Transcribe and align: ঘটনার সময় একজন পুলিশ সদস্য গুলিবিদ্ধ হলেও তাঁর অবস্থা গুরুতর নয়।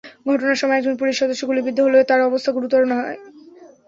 ঘটনার 0.27 0.59
সময় 0.61 0.77
একজন 0.77 0.95
পুলিশ 0.97 1.15
সদস্য 1.17 1.41
গুলিবিদ্ধ 1.49 1.79
হলেও 1.81 2.07
তাঁর 2.09 2.27
অবস্থা 2.29 2.51
গুরুতর 2.51 2.81
নয়। 2.91 3.17